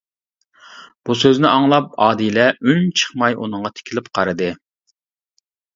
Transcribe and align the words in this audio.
بۇ 1.09 1.17
سۆزنى 1.25 1.49
ئاڭلاپ 1.51 1.93
ئادىلە 2.07 2.49
ئۈنچىقماي 2.73 3.39
ئۇنىڭغا 3.43 3.75
تىكىلىپ 3.79 4.13
قارىدى. 4.19 4.53